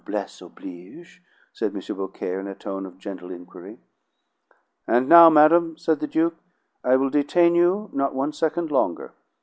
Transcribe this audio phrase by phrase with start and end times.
[0.07, 1.21] "'Noblesse oblige'?"
[1.53, 1.95] said M.
[1.95, 3.77] Beaucaire in a tone of gentle inquiry.
[4.87, 6.37] "And now, madam," said the Duke,
[6.83, 9.13] "I will detain you not one second longer.